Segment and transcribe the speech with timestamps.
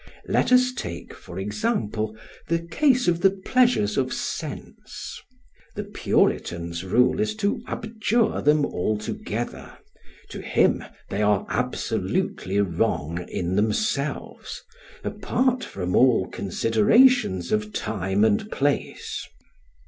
[0.27, 2.17] Let us take, for example,
[2.47, 5.21] the case of the pleasures of sense.
[5.75, 9.77] The puritan's rule is to abjure them altogether;
[10.29, 14.63] to him they are absolutely wrong in themselves,
[15.03, 19.27] apart from all considerations of time and place.